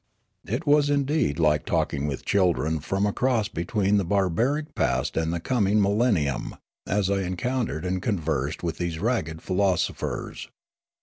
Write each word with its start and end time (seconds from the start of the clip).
It 0.47 0.65
was 0.65 0.89
indeed 0.89 1.37
like 1.37 1.63
talking 1.63 2.07
with 2.07 2.25
children 2.25 2.79
from 2.79 3.05
a 3.05 3.13
cross 3.13 3.47
between 3.47 3.97
the 3.97 4.03
barbaric 4.03 4.73
past 4.73 5.15
and 5.15 5.31
the 5.31 5.39
coming 5.39 5.79
millennium, 5.79 6.55
as 6.87 7.11
I 7.11 7.21
encountered 7.21 7.85
and 7.85 8.01
conversed 8.01 8.63
with 8.63 8.79
these 8.79 8.97
ragged 8.97 9.43
philosophers. 9.43 10.49